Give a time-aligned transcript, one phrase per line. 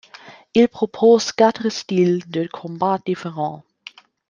[0.55, 3.63] Il propose quatre styles de combats différents.